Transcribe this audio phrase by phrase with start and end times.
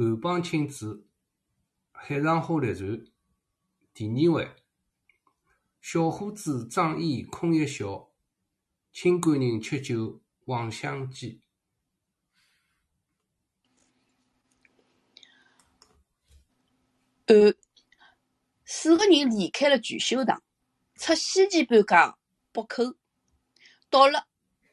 [0.00, 0.86] 韩邦钦著
[1.92, 2.88] 《海上花列传》
[3.92, 4.56] 第二回：
[5.82, 8.10] 小伙子张毅空一笑，
[8.94, 11.38] 清官人吃酒望相见。
[17.26, 17.54] 二，
[18.64, 20.42] 四个人离开了聚秀堂，
[20.94, 22.16] 出西前半街
[22.52, 22.96] 北口，
[23.90, 24.26] 到了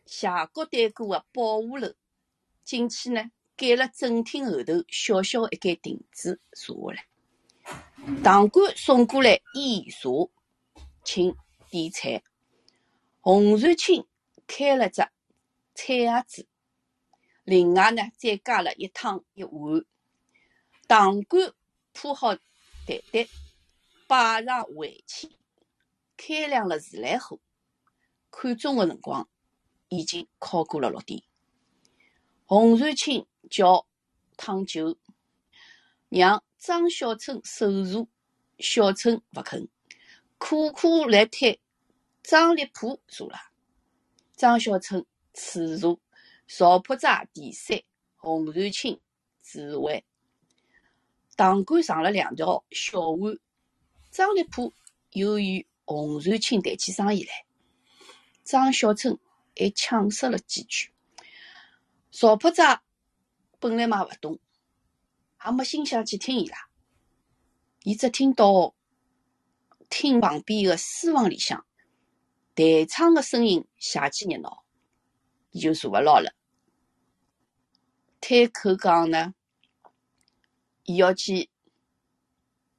[0.06, 1.94] 谢国对过的宝华楼。
[2.64, 7.08] 进去呢，拣了正厅后头小小一间亭子坐下来。
[8.24, 10.30] 堂倌送过来烟茶，
[11.04, 11.36] 请
[11.72, 12.24] 点菜。
[13.20, 14.06] 洪传清
[14.46, 15.02] 开了只
[15.74, 16.48] 菜盒子，
[17.44, 19.84] 另外呢再加了一汤一碗。
[20.88, 21.52] 堂倌
[21.92, 23.28] 铺好台单，
[24.08, 25.32] 摆上围签，
[26.16, 27.40] 开亮了自来火。
[28.30, 29.28] 看钟的辰光，
[29.90, 31.24] 已经靠过了六点。
[32.46, 33.86] 洪传清叫
[34.36, 34.98] 烫酒，
[36.10, 38.10] 让张小春守住。
[38.60, 39.70] 小春不肯，
[40.40, 41.60] 苦苦来推
[42.24, 43.38] 张立普坐了。
[44.36, 46.00] 张小春赐茶，
[46.48, 47.84] 赵朴斋第三，
[48.16, 49.00] 洪瑞清
[49.42, 50.04] 自位。
[51.36, 53.38] 堂倌上了两条小碗。
[54.10, 54.74] 张立普
[55.12, 57.46] 又与洪瑞清谈起生意来，
[58.44, 59.20] 张小春
[59.56, 60.90] 还呛说了几句。
[62.10, 62.82] 赵朴斋
[63.60, 64.40] 本来嘛勿懂，
[65.46, 66.58] 也没心想去听伊拉。
[67.84, 68.76] 伊只听到
[69.90, 71.66] 厅旁边个书房里向
[72.54, 74.64] 弹唱个声音响起热闹，
[75.52, 76.34] 伊就坐勿牢了。
[78.20, 79.34] 开口讲呢，
[80.84, 81.50] 伊要去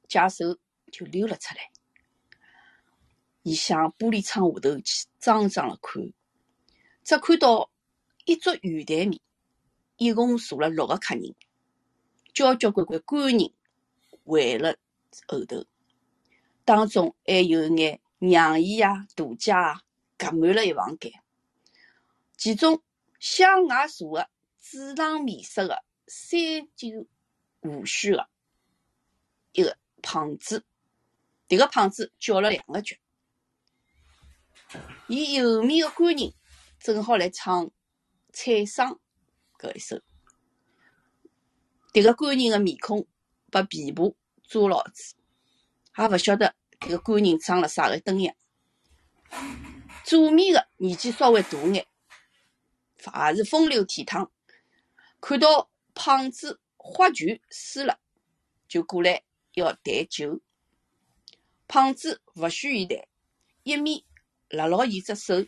[0.07, 0.57] 解手，
[0.91, 1.71] 就溜了出来。
[3.41, 6.13] 伊向玻璃窗下头去张张了看，
[7.03, 7.69] 只看到
[8.25, 9.19] 一桌圆台面。
[9.99, 11.35] 一共坐了六个客人，
[12.33, 13.51] 交交关关官人
[14.23, 14.77] 围了
[15.27, 15.65] 后头，
[16.63, 19.81] 当中还有眼娘姨呀、大姐啊，
[20.17, 21.11] 夹满了一房间。
[22.37, 22.81] 其中
[23.19, 26.39] 向外坐的紫堂面色的、三
[26.77, 27.05] 九
[27.61, 28.29] 胡须的
[29.51, 30.63] 一个胖子，
[31.49, 32.95] 迭个胖子叫了两个脚。
[35.07, 36.31] 伊右面的官人
[36.79, 37.65] 正好来唱
[38.31, 38.93] 《采桑》。
[39.59, 40.01] 搿一首，
[41.91, 43.05] 迭个官人的面孔
[43.51, 45.17] 被皮布遮牢住，
[45.97, 48.33] 也勿晓得迭个官人长了啥个灯样。
[50.05, 51.85] 左面的年纪稍微大眼，
[53.27, 54.29] 也是风流倜傥，
[55.19, 57.99] 看到胖子花拳输了，
[58.69, 60.39] 就过来要谈酒。
[61.67, 63.05] 胖子勿许伊谈，
[63.63, 64.03] 一面
[64.47, 65.45] 拉牢伊只手，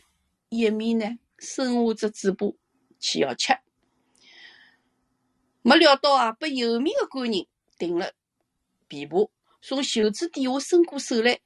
[0.50, 2.46] 一面呢伸下只嘴巴
[3.00, 3.52] 去要吃。
[5.62, 7.46] 没料到啊，被右面的官人
[7.78, 8.12] 顶了
[8.88, 9.30] 琵琶，
[9.60, 11.40] 从袖子底下伸过手来，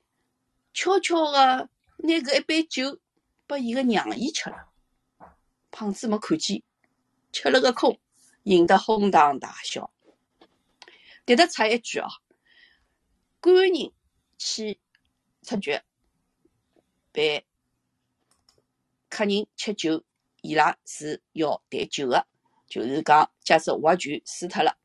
[0.72, 1.69] 悄悄的
[1.99, 2.99] 拿个一杯酒
[3.47, 4.71] 拨伊个娘姨吃了。
[5.71, 6.62] 胖子没看见，
[7.31, 8.00] 吃了个空，
[8.44, 9.93] 引得哄堂大笑。
[11.27, 12.09] 迭搭插一句哦，
[13.41, 13.93] 官人
[14.38, 14.81] 去
[15.43, 15.78] 出局，
[17.12, 17.44] 陪
[19.10, 20.03] 客人吃酒，
[20.41, 22.27] 伊拉是要抬酒的。
[22.69, 24.77] 就是讲，假使划拳输脱了，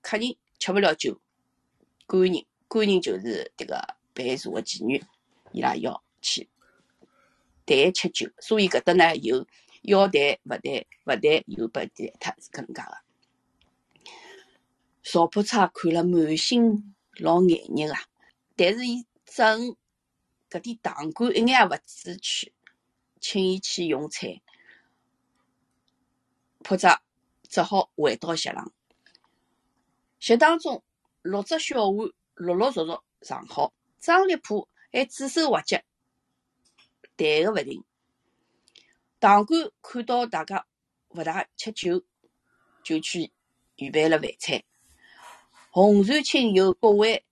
[0.00, 1.20] 客人吃勿了酒，
[2.06, 5.02] 官人官人就是迭个陪茶的妓女，
[5.52, 6.48] 伊拉要去
[7.66, 9.46] 谈吃酒，所以搿搭呢有
[9.82, 12.96] 要谈勿谈，勿谈又拨谈脱，是搿能介个。
[15.02, 18.00] 赵朴差看了满心老眼热啊，
[18.54, 19.76] 但是伊整
[20.48, 22.52] 搿点堂官一眼也勿知趣，
[23.18, 24.30] 请伊去用餐。
[26.62, 27.02] 朴扎
[27.48, 28.72] 只好回到席上，
[30.18, 30.84] 席当中
[31.22, 35.82] 六只小碗陆陆续续上好，张立甫还指手画脚，
[37.16, 37.84] 谈个勿停。
[39.18, 40.66] 堂倌看到大家
[41.08, 42.04] 勿大吃酒，
[42.84, 43.32] 就去
[43.76, 44.64] 预备了饭菜。
[45.70, 47.24] 洪传清又各位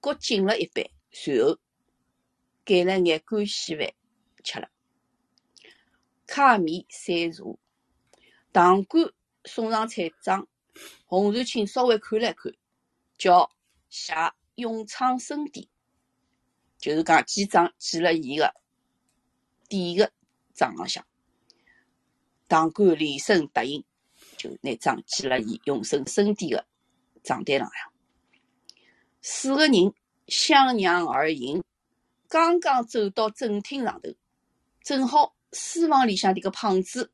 [0.00, 1.58] 各敬了一杯，随后
[2.64, 3.92] 拣了眼干稀饭
[4.42, 4.70] 吃了，
[6.26, 7.44] 卡面山茶。
[8.56, 9.12] 堂倌
[9.44, 10.48] 送上菜账，
[11.04, 12.54] 洪传清稍微看了看，
[13.18, 13.50] 叫
[13.90, 14.14] 写
[14.54, 15.68] 永昌生典，
[16.78, 18.54] 就是讲记账记了伊个
[19.68, 20.10] 典个
[20.54, 21.06] 账浪向。
[22.48, 23.84] 堂倌连声答应，
[24.38, 26.66] 就拿账记了伊永生生典个
[27.22, 27.92] 账单浪向。
[29.20, 29.92] 四个人
[30.28, 31.62] 相让而行，
[32.26, 34.14] 刚刚走到正厅上头，
[34.82, 37.12] 正好书房里向迭个胖子。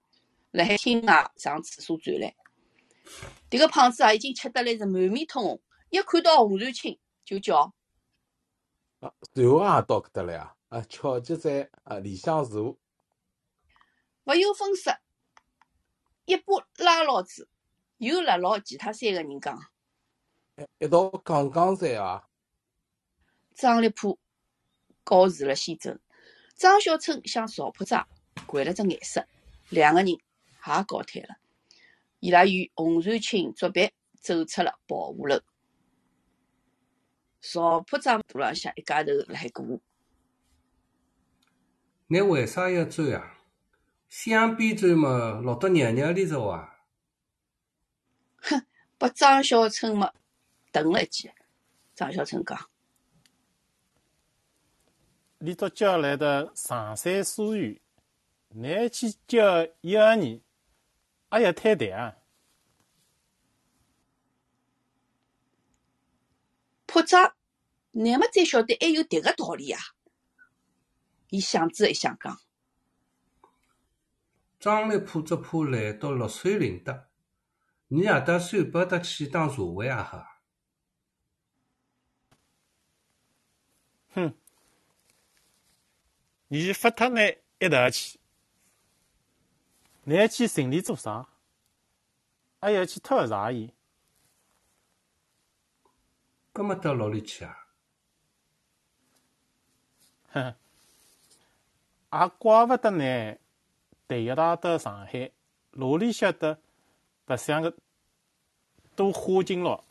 [0.52, 2.34] 辣海厅外上厕所转来，
[3.50, 7.74] 迭个胖子啊，已经吃得来是满面通红，一看到洪传清就叫。
[9.00, 10.54] 啊，随后也到搿搭来啊！
[10.68, 12.78] 啊，巧就在啊里向坐，
[14.24, 14.94] 勿由分说，
[16.26, 16.44] 一把
[16.76, 17.48] 拉牢子，
[17.96, 19.58] 又辣牢其他三个人讲：
[20.78, 22.28] 一道讲讲噻啊！
[23.54, 24.18] 张立波
[25.02, 25.96] 告辞了先走，
[26.54, 28.06] 张小春向赵破寨
[28.46, 29.26] 跪了只眼色，
[29.70, 30.16] 两个人
[30.66, 31.36] 也告退了。
[32.20, 35.40] 伊拉与洪瑞清作别，走出了保护楼。
[37.40, 39.80] 赵破寨肚浪向一家头辣海过，
[42.06, 43.38] 你为啥要走啊？
[44.08, 46.84] 想边走嘛，落到娘娘里头啊！
[48.36, 48.66] 哼，
[48.98, 50.12] 把张小春嘛
[50.70, 51.30] 瞪了一记。
[51.94, 52.70] 张小春讲
[55.40, 57.80] ：“你到叫来的上山书院，
[58.48, 60.42] 你去叫一个人，
[61.38, 62.16] 也要太淡啊！
[66.86, 67.32] 破寨，
[67.92, 69.80] 乃末再晓得还有迭个道理啊？”
[71.30, 72.40] 伊想子一想讲。
[74.60, 77.08] 张立波只怕来到六水林搭，
[77.88, 80.24] 你夜到算不得去当社会也好。
[84.10, 84.34] 哼，
[86.48, 88.20] 你发他那一道去，
[90.04, 91.28] 你还去城里做啥？
[92.60, 93.72] 还要去偷茶叶？
[96.54, 97.66] 搿么到牢里去啊？
[100.32, 100.54] 哼，
[102.12, 103.38] 也怪勿得呢。
[104.06, 105.32] 第一趟到上海，
[105.70, 106.60] 哪里晓得
[107.24, 107.74] 白相个
[108.94, 109.84] 都花尽了？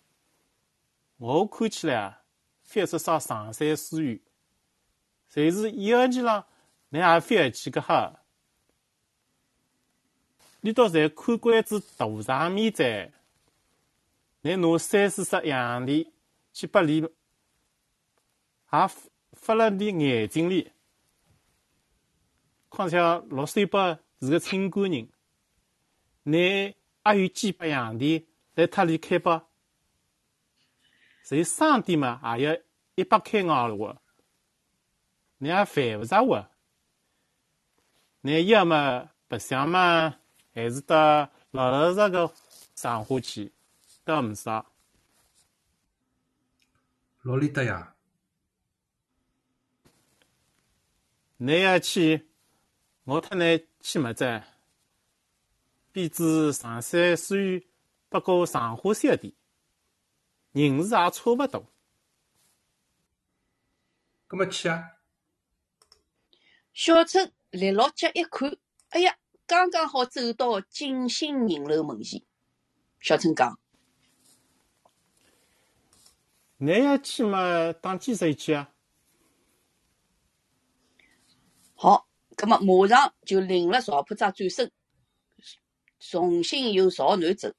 [1.18, 2.24] 我看起来啊，
[2.64, 4.20] 非说啥上山书院，
[5.30, 6.46] 侪是一个年浪，
[6.90, 8.21] 你也非要去个哈？
[10.62, 13.12] 你倒在看惯子大场面在，
[14.42, 16.08] 你拿三四十洋钿
[16.54, 17.10] 去拨你，也
[19.34, 20.72] 发了你眼睛里。
[22.70, 22.98] 况且
[23.30, 24.00] 陆水伯。
[24.24, 25.10] 是个清官人，
[26.22, 28.24] 你还有几百洋钿
[28.54, 29.50] 在他里开包，
[31.24, 32.56] 谁商店嘛也要
[32.94, 34.00] 一百开外了话，
[35.40, 36.52] 你也犯不着话。
[38.22, 40.20] 你要么白相嘛，
[40.54, 42.34] 还是到老老实实个
[42.76, 43.52] 上花去，
[44.04, 44.66] 倒没啥。
[47.22, 47.96] 老里搭呀，
[51.38, 52.28] 你要去。
[53.04, 54.44] 我特你去么子？
[55.92, 57.64] 比之上山书院
[58.10, 59.34] 不过上花小点，
[60.52, 61.66] 人数也差不多。
[64.30, 64.98] 搿么去啊？
[66.74, 68.58] 小春立牢脚一看，
[68.90, 69.18] 哎呀，
[69.52, 72.24] 刚刚好走到锦兴银楼门前。
[73.02, 73.60] 小春讲
[76.56, 77.74] ：“你要去嘛？
[77.74, 78.72] 当几岁去啊？”
[81.76, 82.08] 好。
[82.38, 84.72] 葛么马上就领了赵破寨转身，
[86.00, 87.54] 重新由朝南走，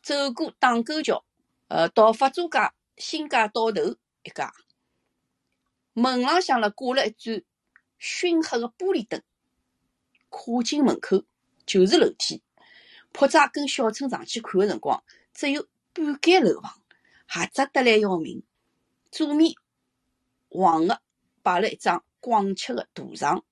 [0.00, 1.24] 走过打沟桥，
[1.66, 2.58] 呃，到法租界
[2.96, 4.54] 新街到头一家，
[5.92, 7.44] 门浪向了挂了一盏
[7.98, 9.22] 熏黑的玻璃灯，
[10.38, 11.24] 跨进门口
[11.66, 12.40] 就是楼梯。
[13.10, 15.02] 破寨跟小春上去看的辰光，
[15.34, 16.80] 只有半间楼房，
[17.26, 18.44] 狭窄得来要命。
[19.10, 19.52] 左面
[20.48, 21.02] 黄的
[21.42, 23.44] 摆了一张广漆的大床。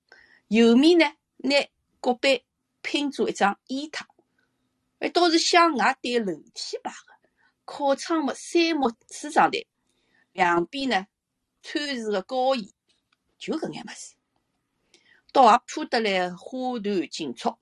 [0.47, 1.05] 右面呢，
[1.37, 2.39] 拿国板
[2.81, 4.05] 拼做一张烟榻，
[4.97, 7.29] 还，倒是向外对楼梯摆的。
[7.65, 9.65] 靠窗么，三木梳妆台，
[10.31, 11.05] 两边呢，
[11.61, 12.73] 穿饰的高椅，
[13.37, 14.13] 就搿眼么事，
[15.37, 17.59] 倒也铺得来花团锦簇。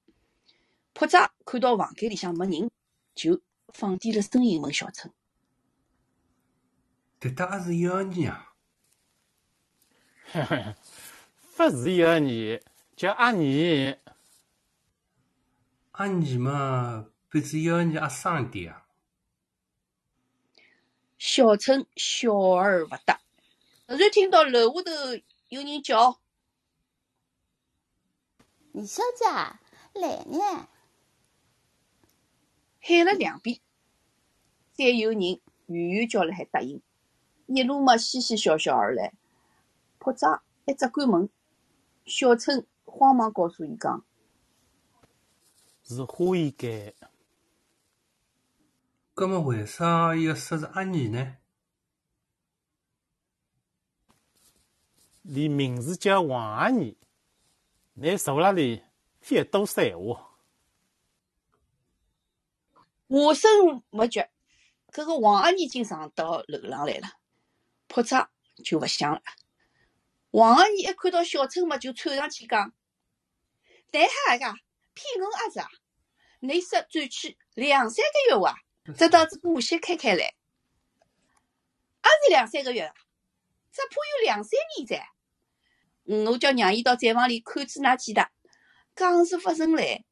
[0.94, 2.72] 破寨看到房间里向没人，
[3.14, 5.14] 就放低了声音问小春
[7.20, 8.54] ：“迭搭也是一个人啊
[10.32, 10.76] ？”“呵呵，
[11.58, 12.64] 不是一个人。”
[12.96, 14.00] 叫阿二，
[15.92, 18.86] 阿二嘛，比子一个人还生点啊。
[21.18, 23.20] 小春笑而不答。
[23.86, 24.92] 突然听到楼下头
[25.50, 26.22] 有人叫
[28.76, 29.26] ：“李小姐，
[30.00, 30.68] 来呢！”
[32.84, 33.62] 喊了两遍，
[34.74, 35.22] 再有人
[35.68, 36.82] 远远叫了还答应，
[37.46, 39.14] 一路嘛嘻嘻笑笑而来。
[39.98, 41.30] 破寨一只关门，
[42.06, 42.68] 小春。
[42.84, 44.06] 慌忙告诉伊讲
[45.84, 46.94] ：“是花衣间。”
[49.14, 51.38] 葛么为啥要说是阿二呢？
[55.24, 56.96] 连名字叫王阿二，
[57.98, 58.84] 你坐那里
[59.22, 60.38] 非要多说闲话。
[63.08, 64.30] 话声没绝，
[64.92, 67.08] 搿个王阿姨已经上到楼上来了，
[67.88, 68.30] 破闸
[68.66, 69.22] 就不响了。
[70.32, 72.74] 王阿姨一看到小春嘛，就窜上去讲
[73.94, 74.46] ：“男孩个，
[74.94, 75.70] 骗我阿子啊！
[76.42, 78.60] 你说转去两三个月哇，
[78.98, 82.92] 这倒是过息开开来，也是两三个月，
[83.72, 85.15] 只怕有两三年噻。
[86.06, 88.32] 我叫让伊到站房里看住那几大，
[88.96, 90.06] 讲是发生来，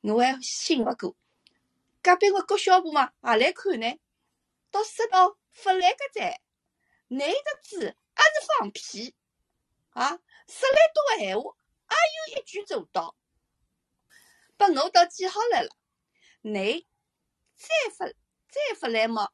[0.00, 1.14] 我还信勿过。
[2.02, 3.98] 隔壁个郭小婆嘛也来看呢，
[4.70, 6.40] 倒说到发来个噻，
[7.08, 9.14] 男的字也是放屁
[9.90, 10.08] 啊！
[10.48, 11.54] 说来多闲话，
[11.90, 13.14] 也有一句做到。
[14.56, 15.76] 把我倒记好来了，
[16.40, 16.86] 你
[17.56, 19.30] 再发再发来嘛，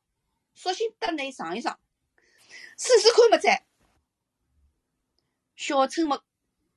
[0.55, 1.79] 索性搭你尝一尝，
[2.77, 3.65] 试试看嘛再。
[5.63, 6.21] 小春嘛，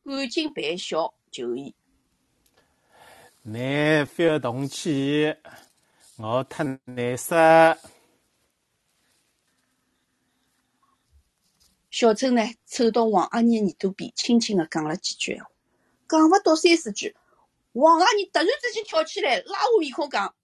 [0.04, 1.74] 赶紧陪笑求伊。
[3.42, 5.36] 你不要动气，
[6.18, 7.36] 我太难受。
[11.90, 15.50] 小春呢，凑到王阿姨耳朵边，轻轻的讲了几句闲话，
[16.08, 17.16] 讲勿到三四句，
[17.72, 20.36] 王阿姨突然之间跳起来，拉下面孔讲：“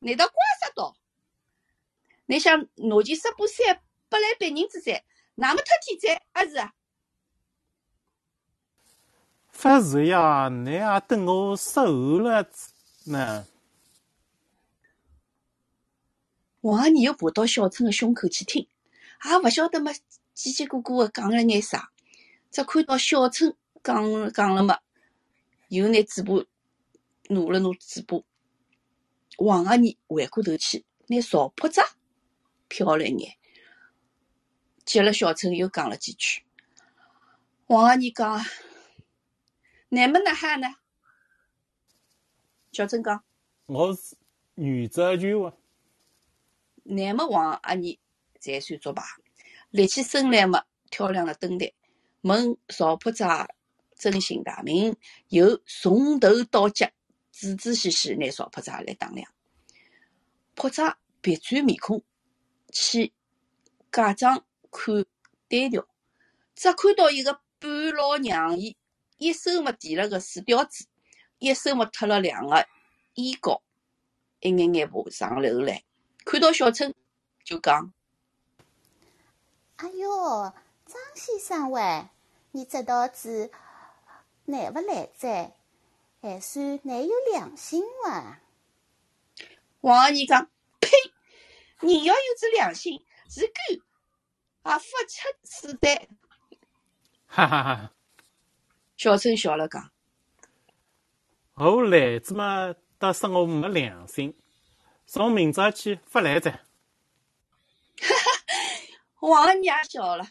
[0.00, 0.96] 难道怪杀到？
[2.24, 6.74] 你想拿钱杀把三拨来别人之灾，那么特天灾阿是啊？
[9.52, 12.48] 不是呀，你也等我说后了
[13.04, 13.46] 呢。
[16.62, 18.68] 王阿姨又爬到小春的胸口去听，
[19.24, 19.92] 也勿晓得嘛，
[20.34, 21.90] 叽叽咕咕的讲了眼啥，
[22.50, 24.78] 只看到小春讲讲了嘛，
[25.68, 26.44] 又拿嘴巴
[27.28, 28.18] 努了努嘴巴。
[29.38, 31.82] 王阿姨回过头去，拿 sau 破渣
[32.68, 33.36] 瞟了一眼，
[34.90, 36.42] 接了小春又讲了几句。
[37.68, 38.44] 王阿姨讲
[39.88, 40.66] ：“乃么那哈呢？”
[42.72, 43.22] 小春讲。
[43.66, 44.16] 我是
[44.56, 45.56] 原则全的，
[46.82, 48.00] 乃末王阿姨
[48.40, 49.04] 才算作罢，
[49.70, 51.72] 立起身来嘛，挑亮了灯台，
[52.22, 53.48] 问赵破寨
[53.94, 54.96] 真姓大名，
[55.28, 56.90] 又从头到脚
[57.30, 59.32] 仔仔细细拿赵破寨来打量。
[60.56, 62.02] 破寨别转面孔，
[62.72, 63.12] 去
[63.92, 65.04] 假装看
[65.48, 65.86] 单调，
[66.54, 68.76] 只看到一个半老娘姨，
[69.18, 70.86] 一手么提了个水吊子，
[71.38, 72.66] 一手么脱了两个
[73.14, 73.62] 衣角，
[74.40, 75.84] 一眼眼爬上楼来。
[76.24, 76.94] 看到小春
[77.44, 77.92] 就讲。
[79.76, 80.54] 哎哟，
[80.86, 82.08] 张先生喂，
[82.52, 83.50] 你这道子
[84.44, 85.56] 难勿来哉？
[86.22, 88.40] 还算蛮有良心哇！
[89.80, 90.90] 王阿姨讲：“呸！
[91.80, 93.82] 人要有只良心，是狗
[94.64, 96.08] 也不吃屎蛋。
[97.26, 97.92] 哈哈哈！”
[98.96, 99.90] 小春笑了讲
[101.54, 104.36] 我来子嘛，倒说我没良心，
[105.06, 106.60] 从明朝起发来噻。
[109.20, 110.26] ：“王阿姨也笑了，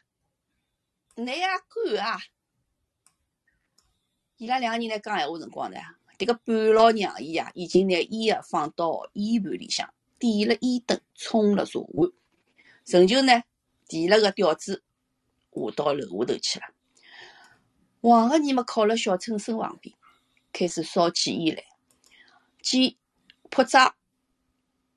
[1.15, 2.19] 你也敢啊？”
[4.37, 5.77] 伊拉两个人在讲闲话辰光呢，
[6.17, 12.11] 迭个半老娘伊啊，已经拿烟啊放到烟盘里向，点了烟灯，冲了茶碗，
[12.85, 13.43] 仍旧呢
[13.89, 14.83] 提了个吊子
[15.49, 16.67] 下到楼下头去了。
[18.01, 19.93] 王阿姨嘛靠了小春身旁边，
[20.53, 21.63] 开始烧起烟来。
[22.61, 22.95] 见
[23.49, 23.93] 破寨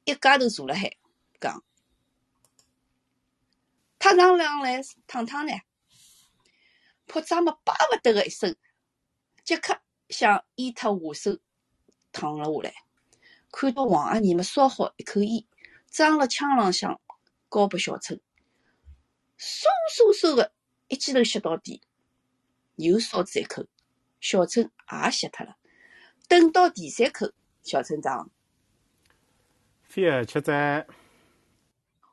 [0.05, 0.97] 一家头坐辣海，
[1.41, 1.65] 讲
[3.99, 5.53] ：“太上上来烫烫呢。”
[7.07, 8.55] 破寨嘛巴不得个一声，
[9.43, 11.39] 即刻向烟托下手
[12.13, 12.75] 躺了下来。
[13.51, 15.45] 看到王阿姨嘛烧好一口烟，
[15.91, 17.01] 装了枪浪向，
[17.51, 18.21] 交拨小春，
[19.43, 20.53] 嗖嗖嗖的
[20.87, 21.83] 一记头吸到底，
[22.77, 23.67] 又烧子一口，
[24.21, 25.57] 小春也吸脱了。
[26.29, 28.31] 等到第三口，小春讲。
[29.83, 30.87] 非要吃在，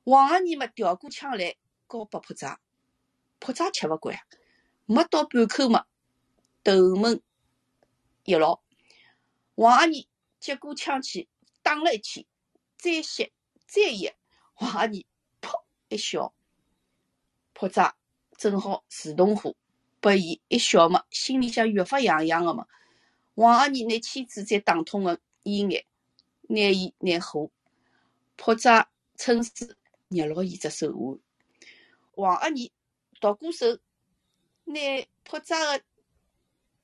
[0.06, 1.56] 王阿姨嘛调过枪来
[1.88, 2.60] 交拨破渣，
[3.38, 4.20] 破渣吃勿惯，
[4.86, 5.86] 没到半口嘛，
[6.64, 7.22] 头门
[8.24, 8.60] 一牢。
[9.54, 10.10] 王阿姨
[10.40, 11.30] 接过枪去
[11.62, 12.26] 打了一记，
[12.76, 13.32] 再吸
[13.68, 14.16] 再噎，
[14.56, 15.06] 王阿姨
[15.40, 16.34] 噗一笑，
[17.60, 17.94] 破寨
[18.38, 19.52] 正好自动化，
[20.00, 22.66] 拨伊一笑嘛，心里向越发痒痒个嘛。
[23.34, 25.86] 王阿姨拿签子再打通个烟眼，
[26.48, 27.52] 拿伊拿火。
[28.38, 28.88] 破寨
[29.18, 29.76] 趁势
[30.08, 31.20] 捏牢伊只手腕，
[32.16, 32.72] 王阿姨
[33.20, 33.78] 夺过手，
[34.64, 34.80] 拿
[35.26, 35.84] 破寨个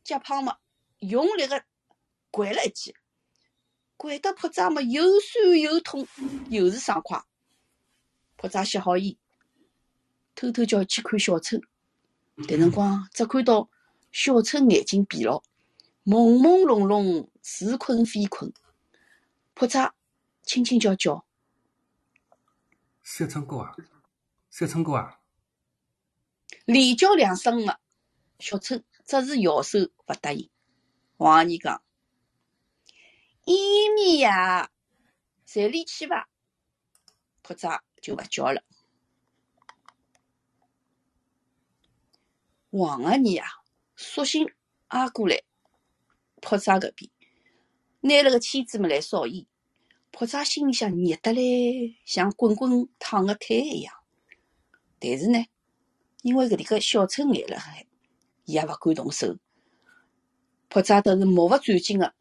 [0.03, 0.57] 脚膀嘛，
[0.99, 1.63] 用力个
[2.31, 2.93] 掼了一记，
[3.97, 6.05] 掼得破寨嘛又酸又痛，
[6.49, 7.23] 又是爽快。
[8.35, 9.15] 破寨吸好烟，
[10.35, 11.61] 偷偷叫去看小春，
[12.35, 13.69] 迭辰光只看到
[14.11, 15.41] 小春眼睛闭牢，
[16.03, 18.53] 朦朦胧胧，似困非困。
[19.53, 19.93] 破寨
[20.43, 21.25] 轻轻叫叫，
[23.01, 23.75] 三春哥啊，
[24.49, 25.19] 三春哥啊，
[26.65, 27.77] 连叫两声嘛，
[28.39, 30.49] 小春只是摇手勿答应。
[31.17, 31.81] 王阿姨讲
[33.45, 34.69] ：“伊米呀，
[35.45, 36.27] 随你去伐？”
[37.41, 38.61] 破寨就勿叫了。
[42.77, 43.45] 王阿姨呀，
[43.95, 44.49] 索性
[44.87, 45.41] 挨过来
[46.41, 47.09] 破寨搿边，
[48.01, 49.45] 拿了个签子么来烧烟。
[50.11, 53.93] 破寨心里想：热得来像滚滚烫个开一样。
[54.99, 55.45] 但是呢，
[56.21, 57.87] 因为搿里个小春眼辣海，
[58.43, 59.37] 伊也勿敢动手。
[60.67, 62.13] 破寨倒是目不转睛个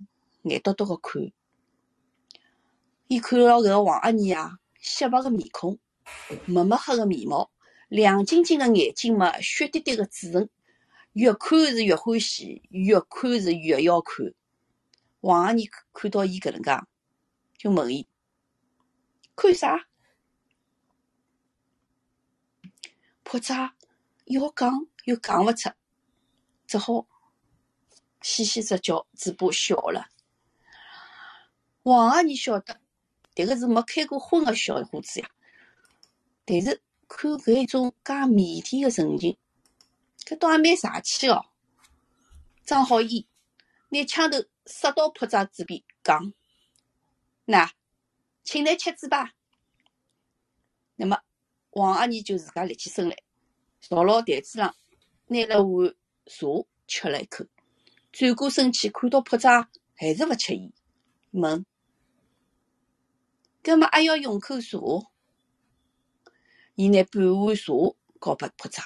[0.43, 1.33] 眼笃笃个看。
[3.09, 5.81] 伊看牢搿个王阿尼啊，雪白个面孔，
[6.47, 7.51] 墨墨黑个眉毛，
[7.95, 10.51] 亮晶晶的眼睛嘛，雪滴滴的嘴唇，
[11.13, 14.35] 越看是越欢喜，越看是越要看。
[15.21, 16.85] 王阿姨看到伊搿能介。
[17.57, 18.09] 就问伊
[19.37, 19.87] 看啥？
[23.23, 23.73] 破寨
[24.25, 25.71] 要讲又讲勿出，
[26.67, 27.07] 只好
[28.23, 30.09] 嘻嘻只叫，嘴巴笑了。
[31.85, 32.81] 王阿姨晓得，
[33.37, 35.31] 迭个是没开过荤的小伙子呀。
[36.45, 36.83] 但是
[37.17, 39.39] 看搿一种介腼腆个神情，
[40.27, 41.47] 搿倒也蛮帅气哦。
[42.67, 43.25] 装好烟，
[43.91, 46.33] 拿枪头塞到破寨嘴边，讲。
[47.45, 47.71] 那，
[48.43, 49.33] 请来吃嘴吧。
[50.97, 51.21] 那么，
[51.71, 53.17] 王阿姨就自家立起身来，
[53.81, 54.75] 坐牢台子上，
[55.29, 55.95] 拿了碗
[56.27, 57.47] 茶吃了一口，
[58.11, 60.73] 转过身去，看到破寨还是勿吃烟，
[61.31, 61.65] 问
[63.63, 64.79] ：“搿么还要用口茶？”
[66.75, 67.65] 伊拿半碗茶
[68.21, 68.83] 交拨破寨，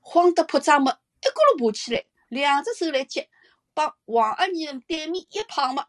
[0.00, 3.28] 慌得破寨么一咕噜爬起来，两只手来接，
[3.74, 5.86] 把王阿姨的对面一碰嘛。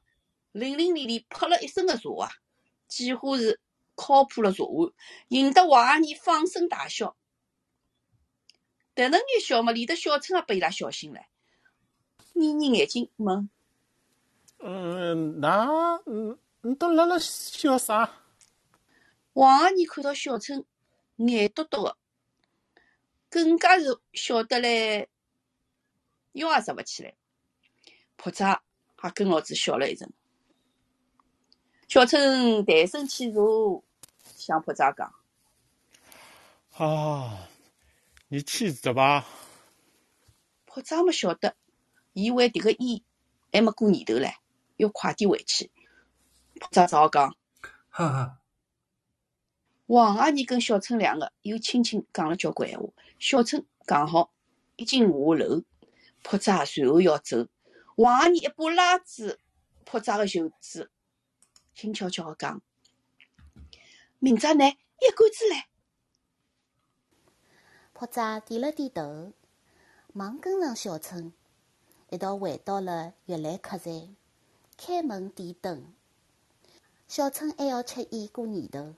[0.51, 2.31] 淋淋漓漓泼了一身的茶啊，
[2.87, 3.59] 几乎是
[3.95, 4.91] 敲破了茶碗，
[5.29, 7.15] 引得王阿姨放声大笑。
[8.95, 11.21] 迭能眼笑嘛，连得小春也被伊拉笑醒了，
[12.33, 13.49] 眯眯眼睛问
[14.59, 18.23] ：“嗯，那嗯，你都辣辣笑啥？”
[19.33, 20.65] 王阿姨看到小春
[21.17, 21.97] 眼嘟嘟的，
[23.29, 25.07] 更加是晓得来，
[26.33, 27.15] 腰也直勿起来。
[28.15, 28.61] 破寨
[29.03, 30.11] 也跟老子笑了一阵。
[31.87, 33.83] 小春抬身起坐，
[34.35, 35.13] 向破寨讲
[36.77, 37.47] ：“啊，
[38.27, 39.25] 你去走吧。”
[40.65, 41.55] 破寨么晓得，
[42.13, 43.01] 伊为迭个烟
[43.51, 44.33] 还没过年头唻，
[44.75, 45.71] 要快点回去。
[46.59, 47.35] 破寨只好讲
[47.89, 48.39] ：“哈哈。”
[49.87, 52.87] 王阿姨跟小春两个又轻轻讲了交关闲话。
[53.19, 54.31] 小春讲好
[54.75, 55.63] 一进下楼，
[56.23, 57.47] 破扎随后要走。
[57.95, 59.37] 王阿姨一把拉住
[59.85, 60.91] 破扎的袖子。
[61.73, 62.61] 轻悄悄地讲
[64.19, 65.67] ：“明朝呢，一杆子来。”
[67.93, 69.31] 破扎点了点头，
[70.11, 71.31] 忙跟上小春，
[72.09, 74.15] 一道回到了悦来客栈，
[74.75, 75.93] 开门点灯。
[77.07, 78.95] 小春还要吃烟过年头，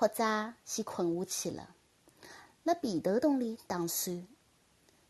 [0.00, 1.74] 或者先困下去了，
[2.62, 4.26] 辣被头洞里打算，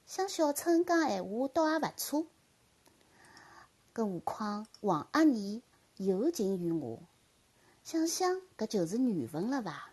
[0.05, 2.27] 向小春讲闲话倒也勿错，
[3.93, 5.63] 更何况王阿姨。
[5.97, 6.99] 有情于我，
[7.85, 9.91] 想想搿就是缘分了伐？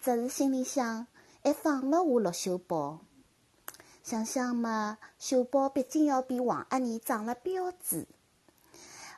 [0.00, 1.06] 只是心里想，
[1.42, 3.00] 还放了下陆秀宝。
[4.02, 8.06] 想想嘛，秀宝毕竟要比王阿姨长了标致。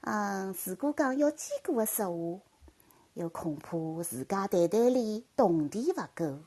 [0.00, 2.42] 嗯，如果讲要坚固的说话，
[3.14, 6.44] 又恐怕自家袋袋里铜钿勿够。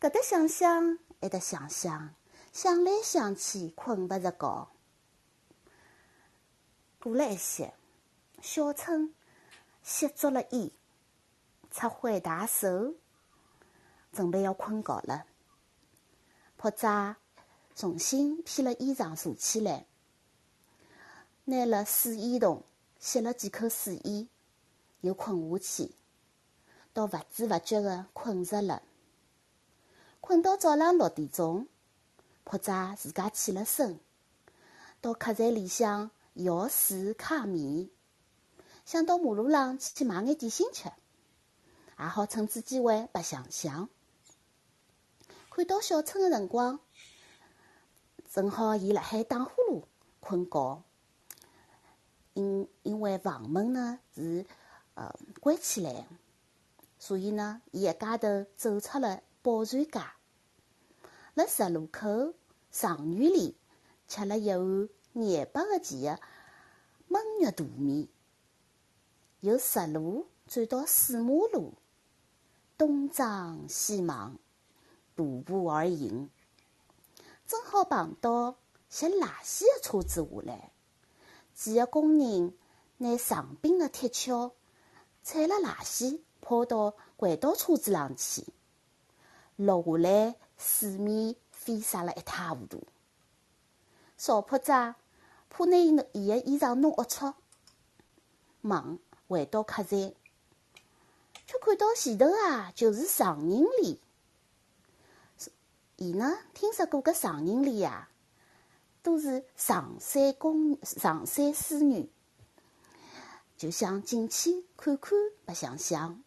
[0.00, 2.14] 搿搭想想，埃搭想想，
[2.52, 4.68] 想来想去，困勿着觉。
[7.00, 7.74] 过了一歇。
[8.42, 9.14] 小春
[9.82, 10.70] 吸足了烟，
[11.70, 12.94] 擦灰大手，
[14.12, 15.24] 准备要困觉了。
[16.56, 17.16] 破寨
[17.74, 19.86] 重新披了衣裳坐起来，
[21.46, 22.62] 拿了水烟筒
[22.98, 24.28] 吸了几口水烟，
[25.06, 25.94] 又困下去，
[26.92, 28.82] 倒勿知勿觉的困着了。
[30.20, 31.68] 困到早浪六点钟，
[32.44, 34.00] 或者自家起了身，
[35.00, 37.88] 到客栈里向舀水揩面。
[38.84, 40.90] 想到马路浪去买眼点心吃，
[41.98, 43.88] 也好趁此机会白相相。
[45.48, 46.80] 看到小春的辰光，
[48.30, 49.84] 正好伊辣海打呼噜
[50.18, 50.82] 困觉。
[52.34, 54.44] 因因为房门呢是
[54.96, 56.06] 呃关起来，
[56.98, 60.00] 所以呢，伊一家头走出了宝船街，
[61.34, 62.32] 辣十路口
[62.72, 63.56] 长院里
[64.08, 66.20] 吃了一碗热巴个钱的
[67.10, 68.08] 焖肉大面。
[69.40, 71.74] 由实路转到四马路，
[72.78, 74.38] 东张西望，
[75.14, 76.30] 徒步而行。
[77.46, 78.56] 正好碰到
[78.88, 80.72] 拾垃圾的车子下来，
[81.54, 82.54] 几个工人
[82.96, 84.52] 拿长柄的铁锹
[85.26, 88.46] 踩了垃圾，抛到轨道车子上去，
[89.56, 92.86] 落下来水面飞洒了一塌糊涂。
[94.16, 94.94] 少破仔
[95.50, 97.34] 怕拿伊伊的衣裳弄龌龊，
[98.60, 100.14] 忙回到客栈，
[101.44, 104.00] 却看到前头啊就是常人里。
[105.96, 108.08] 伊呢，听说过搿常人里呀，
[109.02, 112.08] 都是上山公、上山书女，
[113.56, 115.12] 就想进去看看
[115.44, 116.22] 白相相。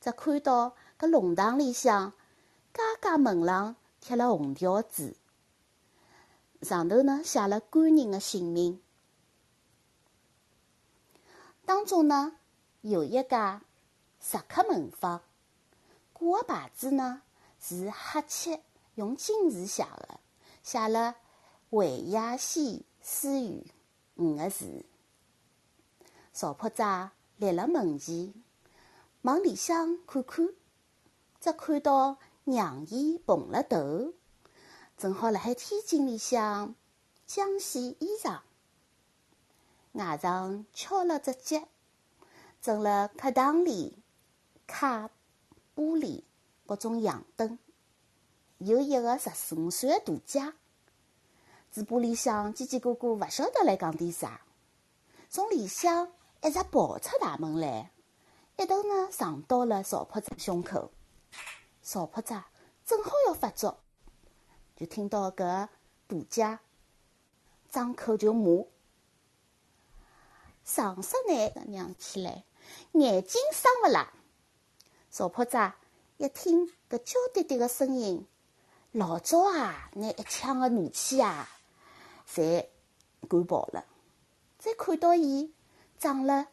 [0.00, 2.12] 只看到搿弄堂里向，
[2.72, 5.16] 家家门上贴了红条子，
[6.62, 8.80] 上头呢写了官人的姓名。
[11.64, 12.36] 当中呢
[12.80, 13.62] 有一家
[14.20, 15.22] 石刻门房，
[16.12, 17.22] 挂个牌子呢。
[17.58, 18.60] 是黑漆
[18.94, 20.20] 用金字写的，
[20.62, 21.16] 写了
[21.70, 23.66] “维亚西私语”
[24.14, 24.84] 五个字。
[26.38, 28.34] 赵破仔立了门前，
[29.22, 30.46] 往里向看看，
[31.40, 34.12] 只看到娘姨蓬了头，
[34.98, 36.74] 正好辣海天井里向
[37.26, 38.40] 浆洗衣裳，
[39.92, 41.66] 外上敲了只脚，
[42.60, 44.02] 正辣客堂里
[44.68, 45.08] 擦
[45.74, 46.22] 玻璃。
[46.66, 47.58] 各种洋灯，
[48.58, 50.52] 有一个十四五岁的大姐，
[51.72, 54.42] 嘴巴里向叽叽咕咕，勿晓得来讲点啥，
[55.30, 56.12] 从里向
[56.46, 57.90] 一直跑出大门来，
[58.56, 60.92] 一头呢撞到了赵破仔胸口。
[61.82, 62.40] 赵破仔
[62.84, 63.80] 正好要发作，
[64.76, 65.38] 就听到搿
[66.06, 66.60] 大姐
[67.68, 68.64] 张口就骂
[70.62, 72.44] ：“上色男的娘起来，
[72.92, 74.12] 眼睛生勿啦？”
[75.10, 75.74] 少破仔。
[76.18, 78.24] 一听搿娇滴滴个声音，
[78.92, 81.48] 老早啊，拿一腔的怒气啊，
[82.32, 82.68] 侪
[83.28, 83.84] 赶跑了。
[84.58, 85.52] 再看到伊
[85.98, 86.48] 长了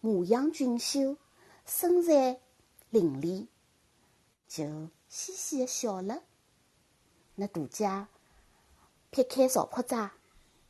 [0.00, 1.16] 模样俊秀，
[1.64, 2.40] 身材
[2.90, 3.46] 伶俐，
[4.46, 4.64] 就
[5.08, 6.22] 嘻嘻的笑了。
[7.34, 8.06] 那大姐
[9.10, 10.10] 撇开赵破仔，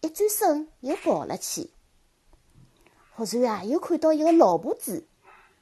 [0.00, 1.70] 一转身又跑了去。
[3.14, 5.06] 忽然啊，又看到一个老婆子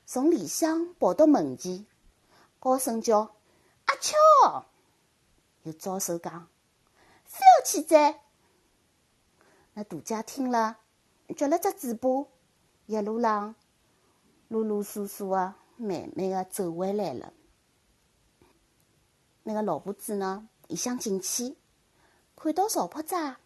[0.07, 1.87] 从里向跑到门前。
[2.59, 3.35] 高声叫
[3.87, 4.67] ：“阿俏！”
[5.65, 6.49] 又招手讲
[7.25, 8.21] ：“非要去摘。”
[9.75, 10.79] 那大家听了，
[11.29, 12.09] 撅了只嘴巴，
[12.87, 13.55] 一路浪
[14.49, 17.33] 啰啰嗦嗦的，慢慢的走回来了。
[19.43, 21.57] 那个老婆子呢，一想进去，
[22.37, 23.37] 看到赵破仔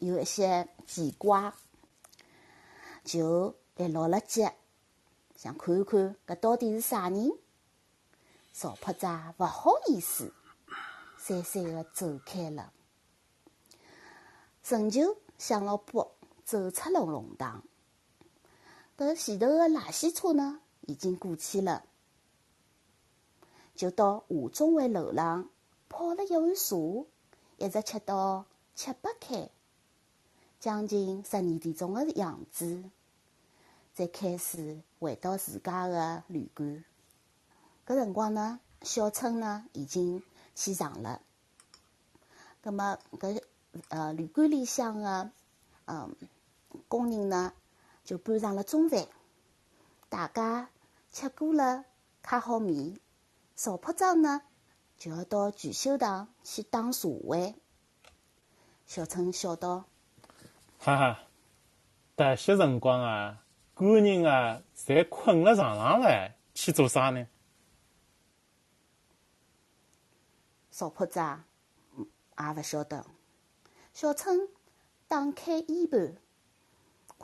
[0.00, 1.52] 有一些奇怪，
[3.04, 4.52] 就来落了脚，
[5.36, 7.30] 想看看搿到底是啥人。
[8.52, 10.34] 少破仔勿好意思，
[11.18, 12.72] 讪讪的走开了。
[14.62, 16.10] 陈旧想了步
[16.44, 17.62] 走出了龙堂。
[18.96, 21.84] 搿前头的垃圾车呢，已经过去了，
[23.74, 25.48] 就到华中汇楼上
[25.88, 26.76] 泡了一碗茶，
[27.56, 29.48] 一直吃到七八开，
[30.60, 32.84] 将近十二点钟的样子，
[33.94, 36.84] 才开始回到自家的旅馆。
[37.86, 40.22] 搿辰光呢，小春呢已经
[40.54, 41.20] 起床了。
[42.60, 43.42] 葛末搿
[43.88, 45.30] 呃旅馆里向个
[45.86, 46.14] 嗯
[46.88, 47.52] 工人呢
[48.04, 49.06] 就搬上了中饭，
[50.08, 50.70] 大家
[51.10, 51.84] 吃过了，
[52.22, 52.98] 揩好面，
[53.54, 54.42] 少铺章呢
[54.98, 57.54] 就要到聚秀堂去打茶会。
[58.86, 59.84] 小春笑道
[60.78, 61.20] ：“哈哈，
[62.16, 67.26] 迭些辰光啊，官人啊，侪困了床上了，去做啥呢？”
[70.70, 71.44] 赵破章
[72.38, 73.06] 也勿晓得。
[73.94, 74.48] 小春
[75.06, 76.16] 打开衣盘，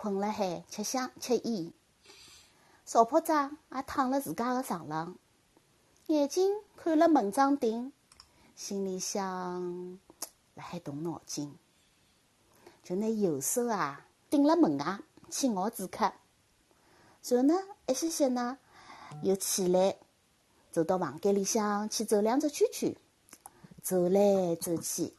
[0.00, 1.72] 困辣海吃香吃烟。
[2.84, 5.16] 少破仔也躺辣自家个床浪，
[6.06, 7.92] 眼睛看了门帐顶，
[8.54, 9.98] 心里想
[10.54, 11.52] 辣海动脑筋，
[12.84, 16.04] 就拿右手啊顶辣门外去咬纸壳。
[16.04, 16.14] 然
[17.30, 17.54] 后呢，
[17.88, 18.56] 一歇歇呢，
[19.24, 19.96] 又起来，
[20.70, 22.94] 走到房间里向去走两只圈圈。
[23.82, 25.16] 走来走去，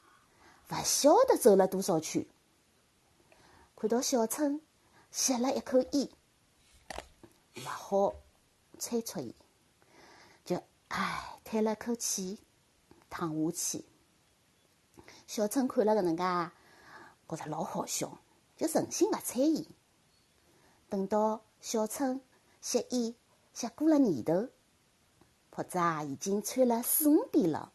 [0.69, 2.25] 勿晓得走了多少圈。
[3.75, 4.61] 看到小春
[5.11, 6.09] 吸了一口烟，
[7.55, 8.15] 勿好
[8.77, 9.35] 催促伊，
[10.45, 12.39] 就唉叹了口气，
[13.09, 13.85] 躺下去。
[15.25, 16.51] 小春看了搿能介，
[17.27, 18.19] 觉着老好笑，
[18.55, 19.67] 就存心勿睬伊。
[20.89, 22.21] 等到小春
[22.61, 23.15] 吸烟
[23.53, 24.49] 吸过了年头，
[25.49, 27.71] 婆子啊已经穿了四五遍了。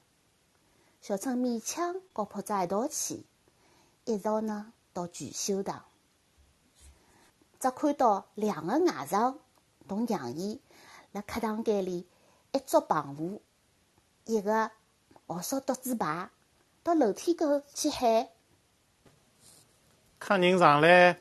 [1.00, 3.26] 小春勉强和婆子一道去，
[4.04, 5.84] 一道呢到全修堂，
[7.64, 9.38] 只看到两个外甥
[9.88, 10.60] 同娘姨
[11.12, 12.06] 辣客堂间里
[12.52, 13.40] 一捉棚户，
[14.26, 14.70] 一个
[15.26, 16.28] 学烧独子牌，
[16.82, 18.28] 到楼梯口去喊。
[20.18, 21.18] 客人上来，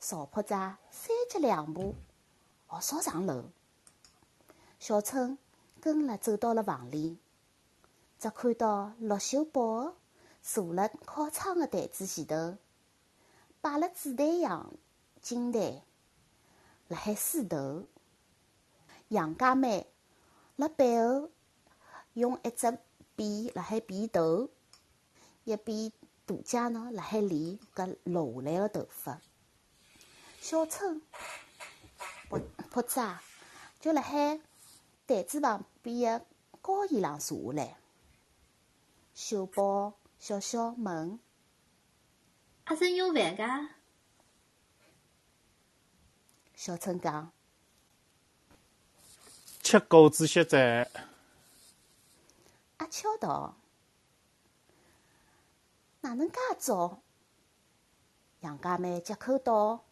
[0.00, 0.48] 少婆子
[0.90, 1.94] 三脚两步，
[2.68, 3.44] 学烧上楼。
[4.80, 5.38] 小春
[5.80, 7.20] 跟了走到了房里，
[8.18, 9.94] 只看到陆秀宝
[10.42, 12.56] 坐辣靠窗的台子前头，
[13.60, 14.72] 摆了纸袋样
[15.28, 15.82] 金蛋，
[16.88, 17.84] 辣海梳头。
[19.08, 19.86] 杨家妹
[20.56, 21.28] 辣背后
[22.14, 22.78] 用一只
[23.14, 24.48] 笔辣海编头，
[25.44, 25.92] 一边。
[26.24, 29.20] 大姐呢，辣海理搿落下来个头发。
[30.40, 31.02] 小春
[32.30, 33.22] 婆婆子啊，
[33.80, 34.40] 就辣海
[35.06, 36.26] 台子旁边个
[36.62, 37.76] 高椅上坐下来。
[39.14, 41.20] 秀宝笑笑问
[42.64, 43.68] ：“阿婶有饭噶？”
[46.60, 47.30] 小春讲
[49.62, 50.90] ：“吃果子歇在。”
[52.78, 53.56] 阿巧道。
[56.00, 57.00] 哪能介早？
[58.40, 59.84] 杨家妹接口道：“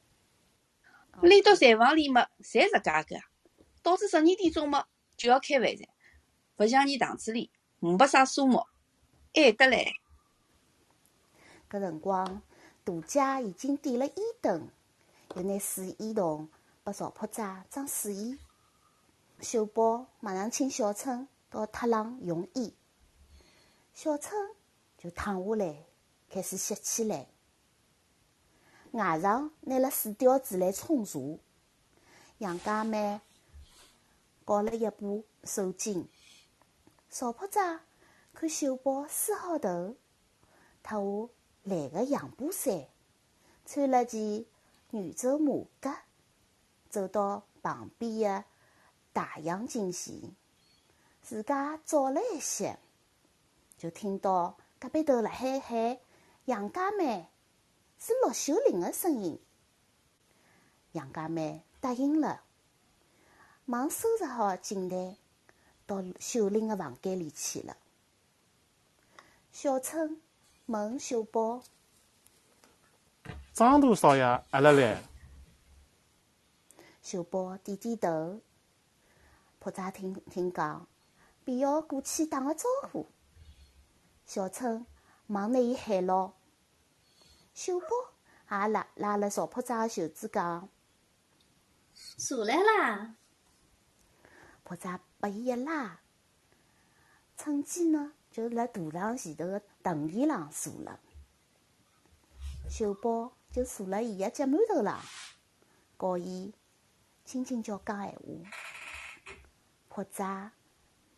[1.23, 3.15] 连到柴房里嘛，侪是家个，
[3.81, 5.89] 到至十二点钟嘛就要开饭了。
[6.57, 8.67] 勿像你堂子里五百啥沙毛，
[9.37, 9.93] 晚得来。”
[11.71, 12.43] 搿辰光，
[12.83, 14.69] 大家已经点了烟灯，
[15.37, 16.49] 又拿水烟筒
[16.87, 18.39] 拨赵婆子装水烟。
[19.41, 22.73] 秀宝马上请小春到榻浪用烟，
[23.93, 24.55] 小春
[24.97, 25.85] 就躺下来。
[26.31, 27.27] 开始吸起来，
[28.93, 31.19] 外甥拿了水吊子来冲茶，
[32.39, 33.21] 杨家妹
[34.45, 36.07] 搞了一把手巾，
[37.11, 37.59] 少婆子
[38.33, 39.97] 看秀宝梳好头，
[40.85, 41.31] 脱
[41.65, 42.87] 下蓝个羊布衫，
[43.65, 44.47] 穿了件
[44.93, 46.06] 圆皱马甲，
[46.91, 48.45] 走到旁边的
[49.13, 50.15] 大洋镜前，
[51.23, 52.79] 自家照了一些，
[53.77, 55.99] 就听到隔壁头辣海喊。
[56.45, 57.29] 杨家妹
[57.99, 59.41] 是陆秀玲的声音。
[60.93, 62.43] 杨家妹答应了，
[63.65, 65.17] 忙收拾好镜台，
[65.87, 67.77] 到秀玲的房间里去了。
[69.51, 70.21] 小春
[70.67, 71.63] 问秀宝
[73.53, 75.03] ：“张大少爷阿拉来？”
[77.07, 78.41] 秀宝点点头。
[79.61, 80.89] 婆子听听讲，
[81.45, 83.07] 便要过去打个招呼。
[84.25, 84.85] 小春。
[85.29, 86.33] 忙拿伊喊牢，
[87.53, 87.87] 秀宝
[88.51, 90.69] 也拉拉了赵婆子个袖子讲
[92.17, 93.17] ：“坐来啦！”
[94.63, 94.89] 婆子
[95.19, 96.01] 把伊一拉，
[97.37, 101.01] 趁机呢就辣大床前头个藤椅上坐了。
[102.69, 105.01] 秀宝就坐辣伊个脚馒头上，
[105.97, 106.55] 告伊
[107.27, 108.51] 轻轻叫讲闲话。
[109.89, 110.51] 或者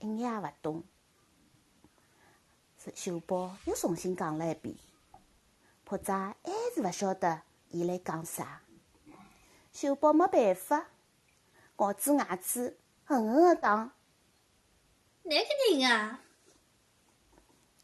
[0.00, 0.82] 一眼也勿懂。
[2.94, 4.74] 秀宝又重新讲了一遍，
[5.86, 6.34] 或者还
[6.74, 8.62] 是勿晓得伊来讲啥。
[9.72, 10.88] 秀宝没办法，
[11.76, 13.92] 咬住牙齿，狠狠地讲
[15.24, 16.20] ：“哪个人啊？”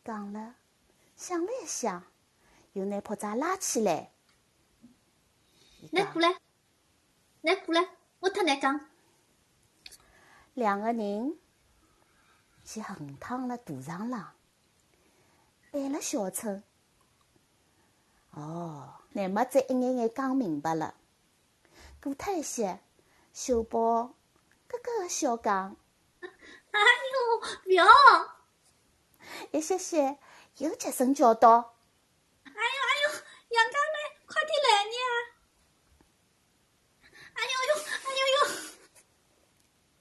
[0.03, 0.55] 讲了，
[1.17, 2.03] 想了一想，
[2.73, 4.11] 又拿婆子拉起来
[5.93, 6.39] ：“拿过来，
[7.43, 7.89] 拿过来，
[8.25, 8.81] 我特来讲。”
[10.55, 11.39] 两个人
[12.65, 14.33] 去横躺了大床浪。
[15.71, 16.63] 背了小春，
[18.31, 20.95] 哦，乃末再一眼眼讲明白了。
[22.01, 22.79] 过脱一些，
[23.33, 24.15] 秀宝咯
[24.69, 25.77] 咯的笑讲
[26.23, 26.81] ：“哎
[27.13, 27.85] 呦，不要！”
[29.51, 30.17] 一歇歇，
[30.59, 31.75] 又急声叫道
[32.47, 32.63] ：“哎呦哎
[33.03, 33.11] 呦，
[33.49, 35.34] 杨家妹，快点来呀！”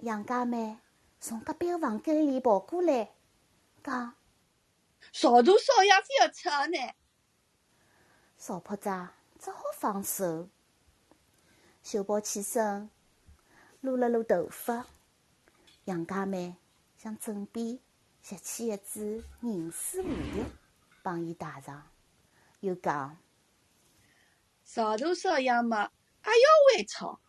[0.03, 0.79] 杨家妹
[1.21, 3.13] 从隔壁房间里跑过来，
[3.81, 4.15] 讲。
[5.13, 6.93] 少大少爷非要吃呢，
[8.37, 8.89] 少婆子
[9.39, 10.49] 只好放手。
[11.81, 12.89] 秀宝起身，
[13.79, 14.87] 撸了撸头发。
[15.85, 16.57] 杨家妹
[16.97, 17.79] 向枕边
[18.21, 20.43] 拾起一支银丝蝴蝶，
[21.01, 21.89] 帮伊戴上，
[22.59, 23.17] 又讲
[24.65, 25.91] ：“少大少爷嘛，
[26.25, 27.21] 也要会吵。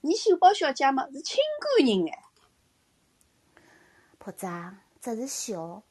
[0.00, 2.24] 你秀宝小姐嘛，是清官人哎。”
[4.18, 4.46] 婆子
[5.00, 5.82] 只是笑。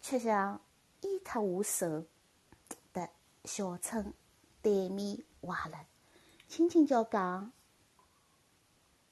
[0.00, 0.60] 却像
[1.00, 2.06] 依托下手，
[2.92, 3.10] 的
[3.44, 4.14] 小春
[4.62, 5.84] 对面歪了
[6.46, 7.50] 轻轻叫讲，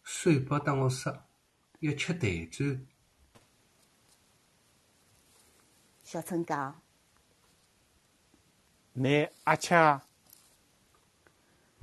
[0.05, 1.25] 水饱当我说，
[1.81, 2.87] 要吃蛋转。
[6.05, 6.81] 小春讲，
[8.93, 10.07] 你阿恰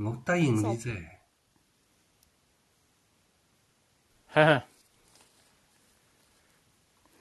[0.03, 0.89] 我答应你噻，
[4.33, 4.63] 呵呵，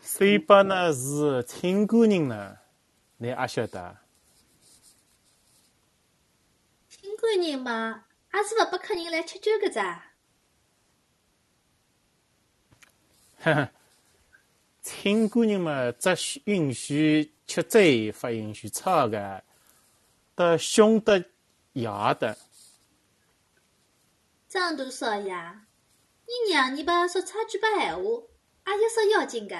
[0.00, 2.56] 水伯呢是清官人呢，
[3.18, 3.98] 你也晓得。
[6.88, 10.12] 清官人嘛，也是勿拨客人来吃酒个咋？
[13.40, 13.70] 呵呵，
[14.80, 19.44] 清官人嘛，只允许吃醉，勿允许吵个，
[20.34, 21.22] 得凶得
[21.74, 22.38] 哑的。
[24.50, 25.32] 张大少爷，
[26.26, 29.54] 你娘你把说差几把闲话，也有啥要紧个？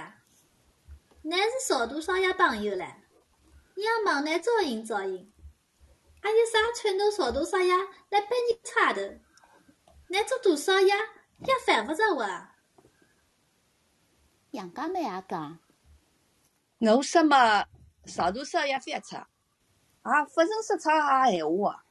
[1.23, 2.79] 乃是邵大少爷朋友唻，
[3.77, 5.33] 让忙乃照应照应。
[6.23, 7.73] 阿有啥撺掇邵大少爷
[8.09, 9.01] 来帮你差头？
[10.09, 12.57] 乃做大少爷也犯不着哇。
[14.51, 15.61] 杨家妹也讲，
[16.81, 17.65] 我说嘛，
[18.07, 21.85] 邵大少爷翻出，也勿曾说差啥闲话啊。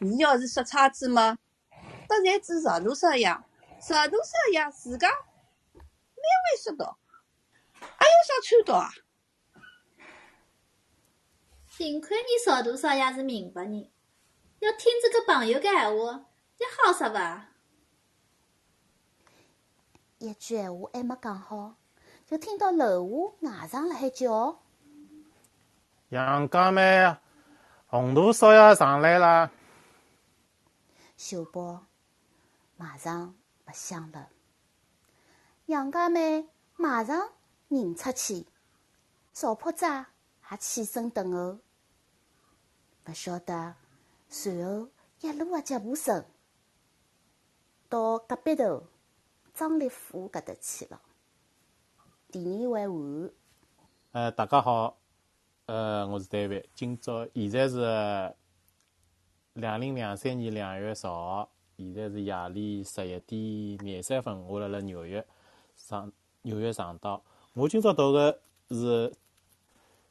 [0.00, 1.38] 伊要是说差子嘛，
[2.08, 3.28] 得罪指邵大少爷，
[3.80, 6.98] 邵大少爷自家蛮会说道，
[7.80, 8.90] 还有啥穿到啊？
[11.68, 13.90] 幸亏你邵大少爷是明白人，
[14.60, 16.24] 要听这个朋友的闲话，
[16.58, 17.48] 也好说伐？
[20.18, 21.74] 一句闲话还没讲好，
[22.26, 24.60] 就听到楼下外甥辣海叫。
[26.10, 27.16] 杨家妹，
[27.86, 29.50] 洪大少爷上来了。
[31.16, 31.86] 秀宝
[32.76, 33.34] 马上
[33.66, 34.28] 勿响了，
[35.66, 37.30] 杨家妹马上
[37.68, 38.46] 认出去，
[39.32, 40.06] 赵破寨
[40.50, 41.58] 也起身等候。
[43.06, 43.74] 勿晓得
[44.28, 44.88] 随后
[45.20, 46.24] 一路个脚步声
[47.88, 48.82] 到隔壁头
[49.52, 51.00] 张立富搿搭去了。
[52.32, 53.30] 第二位换
[54.12, 54.96] 呃，大家好，
[55.66, 58.34] 呃，我是单位，今朝现在是
[59.52, 65.26] 两零两三年两月十号，现在是夜里十一点廿三分，我辣辣纽约
[65.74, 67.20] 上纽约上岛。
[67.52, 69.12] 我今朝读个是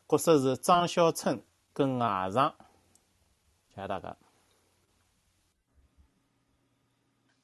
[0.05, 2.51] 角色是张小春跟外甥，
[3.73, 4.17] 谢谢大家。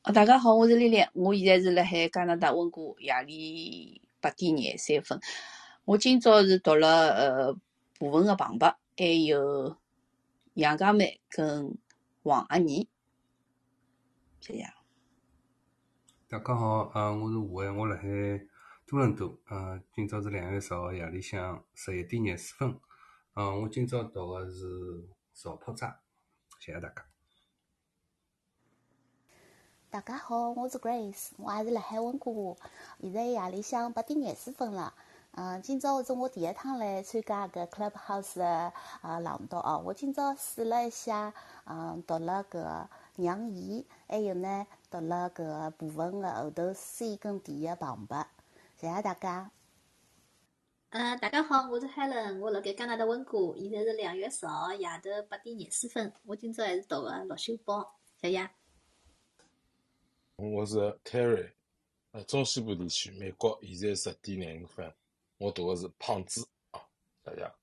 [0.04, 5.22] 哦，大家好，我是丽丽，我现在是辣海加拿大温哥夜里八点廿三分。
[5.86, 7.54] 我今朝是读了呃
[7.98, 9.78] 部分个旁白，还有
[10.56, 11.78] 杨家妹跟
[12.24, 12.86] 王阿姨，
[14.40, 14.64] 谢谢。
[16.30, 18.04] 大家好，呃，我是吴伟，我辣海
[18.86, 22.80] 多伦多，呃，今朝是两月十号夜里向十一点廿四分，
[23.34, 25.94] 呃，我今朝读个是赵破寨，
[26.60, 27.06] 谢谢大家。
[29.90, 32.56] 大家好，我是 Grace，我也是辣海温哥华，
[33.02, 34.94] 现在夜里向八点廿四分了。
[35.32, 39.82] 嗯，今朝是我第一趟来参加搿 Clubhouse 的呃朗读哦。
[39.86, 41.34] 我今朝试了一下，
[41.66, 42.88] 嗯，读了搿
[43.22, 48.26] 让伊，还有呢读了搿部分的后头 C 跟 D 的旁白。
[48.78, 49.52] 谢谢大家。
[50.92, 56.14] 呃，大家好，我是 Helen，我辣盖加拿大温哥，现在是两月十号夜头八点廿四分。
[56.26, 58.50] 我今朝还是读个陆秀宝，谢谢。
[60.38, 61.52] 我是 Terry，
[62.12, 64.92] 呃，中西部地区，美国现在十点廿五分，
[65.38, 66.80] 我读的是胖子啊，
[67.22, 67.54] 大家。